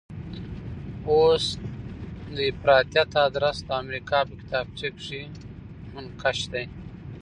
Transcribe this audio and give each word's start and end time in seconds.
اوس 1.11 1.45
د 2.35 2.37
افراطیت 2.51 3.11
ادرس 3.25 3.57
د 3.67 3.69
امریکا 3.83 4.19
په 4.27 4.33
کتابچه 4.41 4.87
کې 5.03 5.21
منقش 5.93 6.39
دی. 6.53 6.65